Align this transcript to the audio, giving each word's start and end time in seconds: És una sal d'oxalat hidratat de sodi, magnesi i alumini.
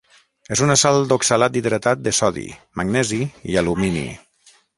És 0.53 0.61
una 0.67 0.77
sal 0.83 0.95
d'oxalat 1.11 1.59
hidratat 1.61 2.01
de 2.07 2.15
sodi, 2.21 2.47
magnesi 2.83 3.21
i 3.53 3.61
alumini. 3.63 4.07